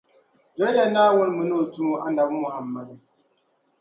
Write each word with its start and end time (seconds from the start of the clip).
Doli 0.57 0.77
ya 0.79 0.87
Naawuni 0.91 1.31
mini 1.37 1.53
O 1.61 1.63
tumo 1.73 1.95
Annabi 2.07 2.35
Muhammadu 2.43 2.95